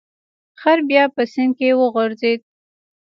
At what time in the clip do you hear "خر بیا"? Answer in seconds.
0.61-1.03